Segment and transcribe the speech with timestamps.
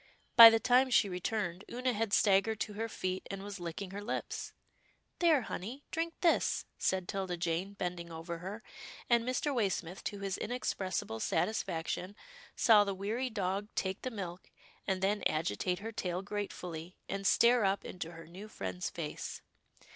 [0.35, 4.01] By the time she returned, Oonah had staggered to her feet, and was licking her
[4.01, 4.51] lips."
[5.19, 8.63] There, honey, drink this," said 'Tilda Jane bending over her,
[9.11, 9.53] and Mr.
[9.53, 12.15] Waysmith, to his inex pressible satisfaction,
[12.55, 14.37] saw the weary dog take the COUSIN OONAH RILEY
[14.87, 18.89] 275 milk, and then agitate her tail gratefully, and stare up into her new friend's
[18.89, 19.41] face.